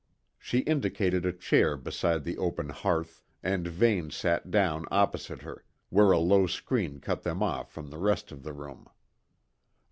She 0.39 0.61
indicated 0.61 1.27
a 1.27 1.31
chair 1.31 1.77
beside 1.77 2.23
the 2.23 2.39
open 2.39 2.69
hearth 2.69 3.21
and 3.43 3.67
Vane 3.67 4.09
sat 4.09 4.49
down 4.49 4.85
opposite 4.89 5.43
her, 5.43 5.63
where 5.91 6.09
a 6.11 6.17
low 6.17 6.47
screen 6.47 6.99
cut 6.99 7.21
them 7.21 7.43
off 7.43 7.71
from 7.71 7.91
the 7.91 7.99
rest 7.99 8.31
of 8.31 8.41
the 8.41 8.51
room. 8.53 8.87